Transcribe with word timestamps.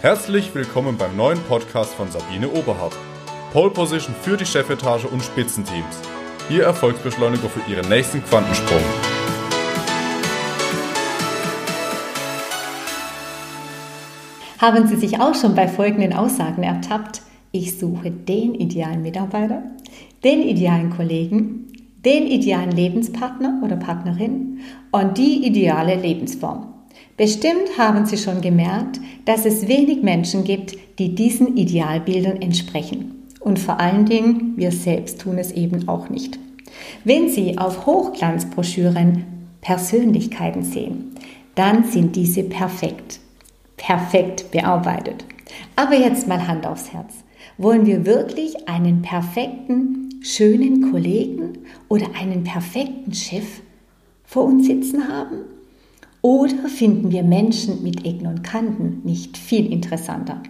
Herzlich 0.00 0.54
willkommen 0.54 0.96
beim 0.96 1.16
neuen 1.16 1.40
Podcast 1.48 1.92
von 1.94 2.08
Sabine 2.08 2.48
Oberhardt. 2.48 2.96
Pole 3.52 3.70
Position 3.70 4.14
für 4.14 4.36
die 4.36 4.46
Chefetage 4.46 5.06
und 5.06 5.24
Spitzenteams. 5.24 6.00
Ihr 6.48 6.62
Erfolgsbeschleuniger 6.62 7.48
für 7.48 7.68
Ihren 7.68 7.88
nächsten 7.88 8.22
Quantensprung. 8.22 8.78
Haben 14.60 14.86
Sie 14.86 14.94
sich 14.94 15.18
auch 15.20 15.34
schon 15.34 15.56
bei 15.56 15.66
folgenden 15.66 16.12
Aussagen 16.12 16.62
ertappt? 16.62 17.22
Ich 17.50 17.76
suche 17.76 18.12
den 18.12 18.54
idealen 18.54 19.02
Mitarbeiter, 19.02 19.64
den 20.22 20.42
idealen 20.42 20.90
Kollegen, 20.90 21.72
den 22.04 22.28
idealen 22.28 22.70
Lebenspartner 22.70 23.60
oder 23.64 23.74
Partnerin 23.74 24.60
und 24.92 25.18
die 25.18 25.44
ideale 25.44 25.96
Lebensform. 25.96 26.77
Bestimmt 27.16 27.76
haben 27.76 28.06
Sie 28.06 28.16
schon 28.16 28.40
gemerkt, 28.40 29.00
dass 29.24 29.44
es 29.44 29.66
wenig 29.66 30.02
Menschen 30.02 30.44
gibt, 30.44 30.76
die 30.98 31.14
diesen 31.14 31.56
Idealbildern 31.56 32.40
entsprechen. 32.40 33.26
Und 33.40 33.58
vor 33.58 33.80
allen 33.80 34.06
Dingen, 34.06 34.54
wir 34.56 34.72
selbst 34.72 35.20
tun 35.20 35.38
es 35.38 35.52
eben 35.52 35.88
auch 35.88 36.08
nicht. 36.08 36.38
Wenn 37.04 37.28
Sie 37.28 37.58
auf 37.58 37.86
Hochglanzbroschüren 37.86 39.24
Persönlichkeiten 39.60 40.62
sehen, 40.62 41.14
dann 41.54 41.84
sind 41.84 42.14
diese 42.14 42.44
perfekt, 42.44 43.20
perfekt 43.76 44.50
bearbeitet. 44.50 45.24
Aber 45.74 45.94
jetzt 45.94 46.28
mal 46.28 46.46
Hand 46.46 46.66
aufs 46.66 46.92
Herz. 46.92 47.14
Wollen 47.56 47.86
wir 47.86 48.06
wirklich 48.06 48.68
einen 48.68 49.02
perfekten, 49.02 50.20
schönen 50.22 50.92
Kollegen 50.92 51.58
oder 51.88 52.06
einen 52.20 52.44
perfekten 52.44 53.12
Chef 53.12 53.62
vor 54.24 54.44
uns 54.44 54.66
sitzen 54.66 55.08
haben? 55.08 55.57
Oder 56.22 56.68
finden 56.68 57.12
wir 57.12 57.22
Menschen 57.22 57.82
mit 57.82 58.04
Ecken 58.04 58.26
und 58.26 58.42
Kanten 58.42 59.02
nicht 59.04 59.36
viel 59.36 59.72
interessanter? 59.72 60.42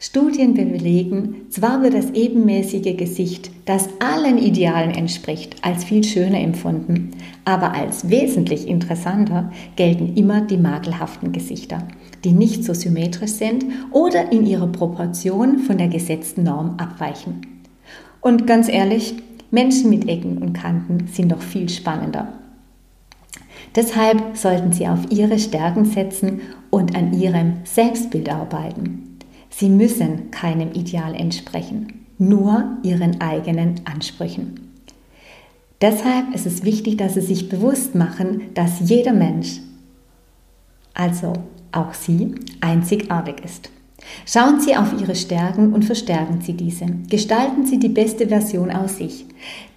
Studien 0.00 0.54
belegen, 0.54 1.46
zwar 1.50 1.82
wird 1.82 1.92
das 1.92 2.12
ebenmäßige 2.12 2.96
Gesicht, 2.96 3.50
das 3.64 3.88
allen 3.98 4.38
Idealen 4.38 4.92
entspricht, 4.92 5.56
als 5.62 5.82
viel 5.82 6.04
schöner 6.04 6.38
empfunden, 6.38 7.10
aber 7.44 7.74
als 7.74 8.08
wesentlich 8.08 8.68
interessanter 8.68 9.50
gelten 9.74 10.14
immer 10.14 10.40
die 10.40 10.56
makelhaften 10.56 11.32
Gesichter, 11.32 11.82
die 12.22 12.30
nicht 12.30 12.62
so 12.62 12.74
symmetrisch 12.74 13.32
sind 13.32 13.64
oder 13.90 14.30
in 14.30 14.46
ihrer 14.46 14.68
Proportion 14.68 15.58
von 15.58 15.78
der 15.78 15.88
gesetzten 15.88 16.44
Norm 16.44 16.76
abweichen. 16.78 17.64
Und 18.20 18.46
ganz 18.46 18.68
ehrlich, 18.68 19.16
Menschen 19.50 19.90
mit 19.90 20.08
Ecken 20.08 20.38
und 20.38 20.52
Kanten 20.52 21.08
sind 21.08 21.32
doch 21.32 21.42
viel 21.42 21.68
spannender. 21.68 22.34
Deshalb 23.78 24.36
sollten 24.36 24.72
Sie 24.72 24.88
auf 24.88 25.08
Ihre 25.08 25.38
Stärken 25.38 25.84
setzen 25.84 26.40
und 26.68 26.96
an 26.96 27.12
Ihrem 27.12 27.58
Selbstbild 27.62 28.28
arbeiten. 28.28 29.20
Sie 29.50 29.68
müssen 29.68 30.32
keinem 30.32 30.72
Ideal 30.72 31.14
entsprechen, 31.14 32.04
nur 32.18 32.76
Ihren 32.82 33.20
eigenen 33.20 33.76
Ansprüchen. 33.84 34.72
Deshalb 35.80 36.34
ist 36.34 36.44
es 36.44 36.64
wichtig, 36.64 36.96
dass 36.98 37.14
Sie 37.14 37.20
sich 37.20 37.48
bewusst 37.48 37.94
machen, 37.94 38.52
dass 38.54 38.80
jeder 38.80 39.12
Mensch, 39.12 39.60
also 40.92 41.34
auch 41.70 41.94
Sie, 41.94 42.34
einzigartig 42.60 43.36
ist. 43.44 43.70
Schauen 44.26 44.60
Sie 44.60 44.74
auf 44.74 44.92
Ihre 45.00 45.14
Stärken 45.14 45.72
und 45.72 45.84
verstärken 45.84 46.40
Sie 46.40 46.54
diese. 46.54 46.86
Gestalten 47.08 47.64
Sie 47.64 47.78
die 47.78 47.90
beste 47.90 48.26
Version 48.26 48.72
aus 48.72 48.96
sich. 48.96 49.24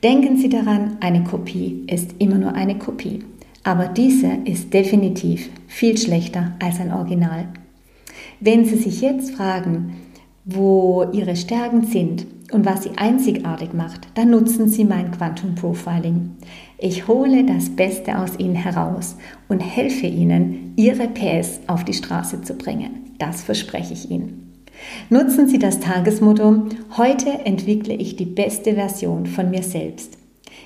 Denken 0.04 0.38
Sie 0.38 0.50
daran, 0.50 0.98
eine 1.02 1.24
Kopie 1.24 1.84
ist 1.86 2.16
immer 2.18 2.40
nur 2.40 2.56
eine 2.56 2.80
Kopie. 2.80 3.24
Aber 3.64 3.88
diese 3.88 4.32
ist 4.46 4.74
definitiv 4.74 5.50
viel 5.68 5.98
schlechter 5.98 6.54
als 6.60 6.80
ein 6.80 6.92
Original. 6.92 7.48
Wenn 8.40 8.66
Sie 8.66 8.76
sich 8.76 9.02
jetzt 9.02 9.32
fragen, 9.32 9.98
wo 10.46 11.06
Ihre 11.14 11.36
Stärken 11.36 11.84
sind 11.86 12.26
und 12.52 12.66
was 12.66 12.84
Sie 12.84 12.92
einzigartig 12.98 13.74
macht, 13.74 14.08
dann 14.16 14.32
nutzen 14.32 14.68
Sie 14.68 14.84
mein 14.84 15.12
Quantum 15.12 15.54
Profiling. 15.54 16.32
Ich 16.80 17.08
hole 17.08 17.46
das 17.46 17.70
Beste 17.70 18.18
aus 18.18 18.40
Ihnen 18.40 18.56
heraus 18.56 19.16
und 19.48 19.60
helfe 19.60 20.08
Ihnen, 20.08 20.74
Ihre 20.76 21.08
PS 21.08 21.60
auf 21.68 21.86
die 21.86 21.94
Straße 21.94 22.42
zu 22.42 22.56
bringen. 22.56 23.14
Das 23.20 23.44
verspreche 23.44 23.94
ich 23.94 24.10
Ihnen. 24.10 24.64
Nutzen 25.10 25.48
Sie 25.48 25.60
das 25.60 25.80
Tagesmotto, 25.80 26.64
heute 26.98 27.30
entwickle 27.46 27.94
ich 27.94 28.16
die 28.16 28.26
beste 28.26 28.74
Version 28.74 29.28
von 29.28 29.52
mir 29.52 29.62
selbst. 29.62 30.18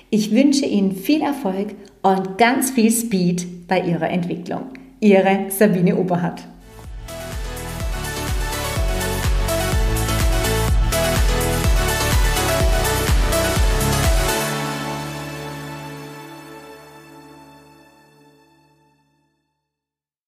Ich 0.08 0.30
wünsche 0.30 0.66
Ihnen 0.66 0.92
viel 0.92 1.20
Erfolg 1.20 1.74
und 2.02 2.38
ganz 2.38 2.70
viel 2.70 2.92
Speed 2.92 3.66
bei 3.66 3.80
Ihrer 3.80 4.08
Entwicklung. 4.08 4.66
Ihre 5.00 5.46
Sabine 5.48 5.96
Oberhardt. 5.96 6.42